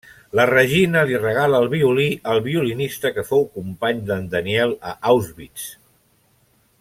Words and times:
La 0.37 0.43
Regina 0.49 1.01
li 1.09 1.19
regala 1.25 1.59
el 1.63 1.67
violí 1.73 2.07
al 2.33 2.41
violinista 2.47 3.13
que 3.19 3.27
fou 3.29 3.47
company 3.61 4.03
d'en 4.11 4.27
Daniel 4.35 4.75
a 4.93 4.99
Auschwitz. 5.13 5.69